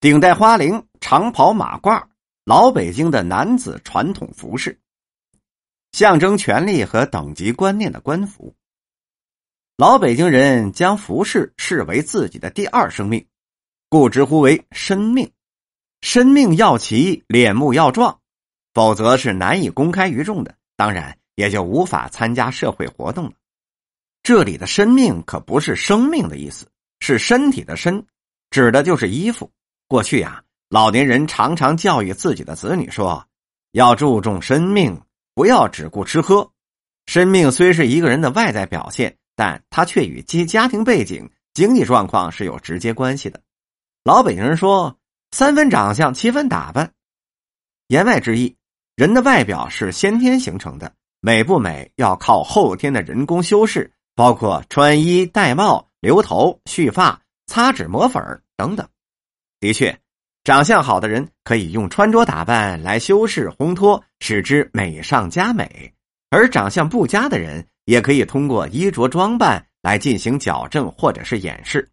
[0.00, 2.06] 顶戴花翎，长袍马褂，
[2.46, 4.80] 老北京的男子传统服饰，
[5.92, 8.54] 象征权力和等级观念的官服。
[9.76, 13.26] 老北京人将服饰视为自己的第二生命，
[13.90, 15.30] 故直呼为身命。
[16.00, 18.20] 身命要齐，脸目要壮，
[18.72, 20.56] 否则是难以公开于众的。
[20.76, 23.32] 当然，也就无法参加社会活动了。
[24.22, 26.68] 这里的“身命”可不是生命的意思，
[27.00, 28.06] 是身体的“身”，
[28.50, 29.50] 指的就是衣服。
[29.90, 33.26] 过去呀，老年人常常教育自己的子女说
[33.74, 35.02] ：“要注重生命，
[35.34, 36.48] 不要只顾吃喝。”
[37.06, 43.40] 生命虽是一个人的外在表现，但它却与其家庭背景、经济状况是有直接关系的。
[44.04, 44.96] 老北京人说
[45.34, 46.92] ：“三分长相，七分打扮。”
[47.88, 48.54] 言外之意，
[48.94, 58.88] 人的外表是先天形成的，美不美要靠后天的人工修饰，包括穿衣戴帽、留头、蓄发、擦脂抹粉等等。
[59.60, 59.96] 的确，
[60.42, 65.66] 长相好的人可以用穿着打扮来修饰烘托，使之美上加美；
[66.30, 71.86] 而长相不佳的人也可以通过衣着装扮来进行矫正或者是掩饰。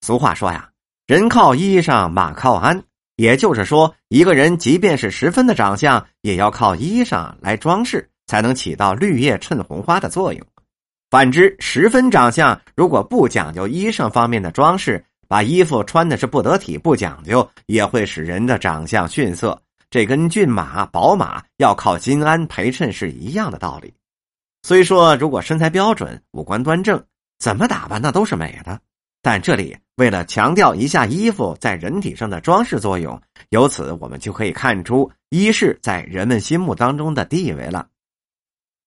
[0.00, 0.68] 俗话说呀
[1.06, 2.82] ：“人靠衣裳，马靠鞍。”
[3.16, 10.46] 也就是说，一个人即便是十分的长相，也要靠衣裳来装饰，才能起到绿叶衬红花的作用。
[11.08, 19.60] 反之，十分长相如果不讲究衣裳方面的装饰，把衣服穿的是不得体、不讲究，也会使人的长相逊色。
[19.88, 23.94] 这跟骏马、宝马要靠金鞍陪衬是一样的道理。
[24.62, 27.02] 虽说如果身材标准、五官端正，
[27.38, 28.80] 怎么打扮那都是美的。
[29.22, 37.86] 但这里为了强调一下衣服在人体上的装饰作用，由此我们就可以看出衣饰在人们心目当中的地位了。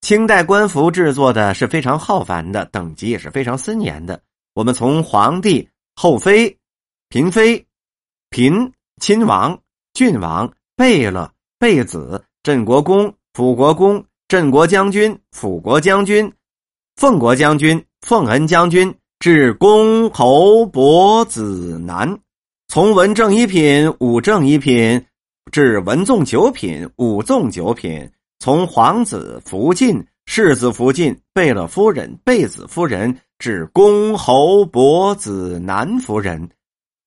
[0.02, 4.22] 清代官服制作的是非常浩繁的，等级也是非常森严的。
[4.54, 5.68] 我们从皇帝。
[6.02, 6.58] 后妃、
[7.10, 7.66] 嫔妃、
[8.30, 9.60] 嫔、亲王、
[9.94, 16.32] 郡王、贝勒、贝子、镇国公、辅国公、镇国将军、辅国将军、
[16.96, 22.18] 奉国将军、奉恩将军，至公侯伯子男，
[22.70, 25.06] 从文正一品、武正一品，
[25.52, 28.10] 至文纵九品、武纵九品，
[28.40, 30.02] 从皇子福晋、
[30.32, 33.18] 世子福晋、贝勒夫人、贝子夫人。
[33.40, 36.48] 至公侯伯子男夫人，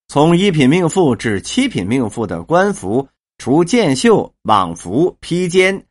[0.09, 3.07] 从一品命妇至七品命妇的官服，
[3.37, 5.85] 除箭袖、蟒服、披肩、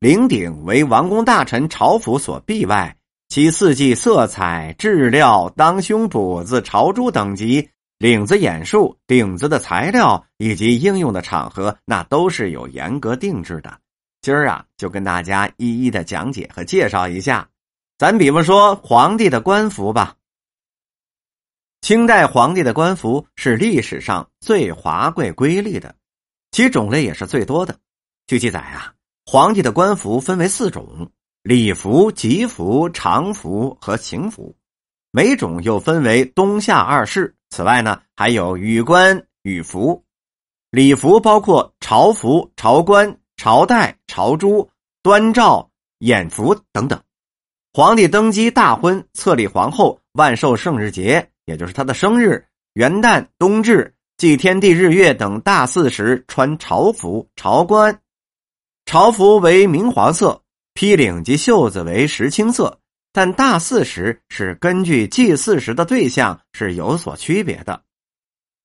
[0.00, 2.96] 领顶为王公大臣朝服所避外，
[3.28, 13.78] 其四季色彩、质料、当胸跛子、朝珠等级、领子眼束、顶子的材料以及应用的场合，那都是有严格定制的。
[14.20, 17.48] 今儿啊，就跟大家一一的讲解和介绍一下。
[17.96, 20.16] 咱比方说皇帝的官服吧，
[21.80, 25.94] 清代皇帝的官服是历史上最华贵瑰丽的，
[26.50, 27.78] 其种类也是最多的。
[28.26, 31.10] 据记载啊，皇帝的官服分为四种：
[31.42, 34.54] 礼服、吉服、常服和行服，
[35.10, 37.34] 每种又分为冬夏二式。
[37.50, 40.04] 此外呢，还有羽冠、羽服。
[40.70, 44.68] 礼服包括朝服、朝冠、朝代、朝珠、
[45.00, 47.00] 端诏、掩服等等。
[47.72, 52.44] 皇帝登基、大婚、册立皇后、万寿圣日节，也就是他的生日、
[52.74, 58.00] 元旦、冬至、祭天地日月等大祀时，穿朝服、朝冠。
[58.84, 60.42] 朝服为明黄色，
[60.74, 62.80] 披领及袖子为石青色。
[63.12, 67.82] 但大祀时是根据祭祀时的对象是有所区别的。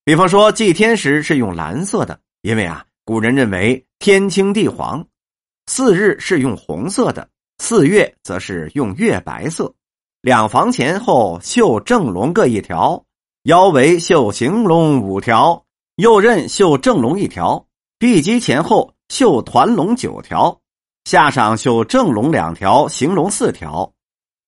[0.03, 5.03] 比方说，祭天时是用蓝色的，因为啊，古人认为天青地黄；
[5.67, 7.27] 四日是用红色的。
[7.57, 9.73] 四月则是用月白色，
[10.21, 13.03] 两房前后绣正龙各一条，
[13.43, 15.63] 腰围绣行龙五条，
[15.97, 17.67] 右衽绣正龙一条，
[17.99, 20.59] 臂机前后绣团龙九条，
[21.03, 23.93] 下场绣正龙两条，行龙四条，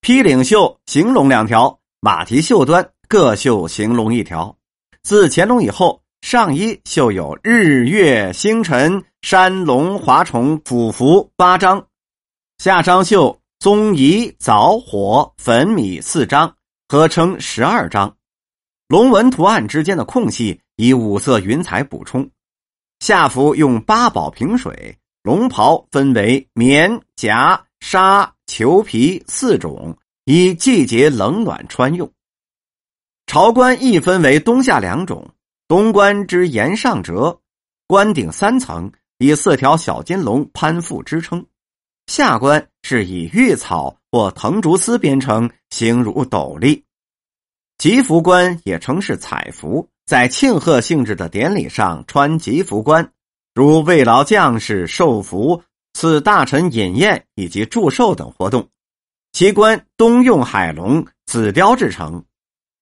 [0.02, 4.58] 披领绣行龙两条，马蹄袖端各绣行龙一条。
[5.04, 11.86] 自乾隆以后，上衣绣有日月星辰山龙华虫虎符八张。
[12.58, 16.56] 下章绣棕榈枣火粉米四张，
[16.88, 18.18] 合称十二张。
[18.88, 22.28] 龙纹图案之间的空隙以五色云彩补充。
[23.02, 24.98] 下服用八宝平水。
[25.22, 32.12] 龙袍分为棉、夹、纱、裘皮四种，以季节冷暖穿用。
[33.28, 35.30] 朝冠亦分为冬夏两种。
[35.68, 37.40] 东关之檐上折，
[37.88, 41.44] 关顶三层，以四条小金龙攀附支撑。
[42.06, 46.84] 下关是以玉草或藤竹丝编成，形如斗笠。
[47.80, 53.12] 吉服冠也称是彩服，在庆贺性质的典礼上穿吉服冠，
[53.56, 55.64] 如慰劳将士、寿服、
[55.94, 58.70] 赐大臣饮宴以及祝寿等活动。
[59.32, 62.24] 其冠冬用海龙、紫雕制成，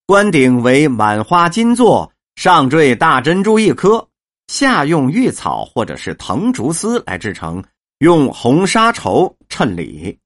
[0.05, 2.12] 冠顶为满花金座，
[2.43, 4.05] 上缀大珍珠一颗；
[4.47, 7.63] 下用玉草或者是藤竹丝来制成，
[7.99, 10.19] 用红纱绸衬里。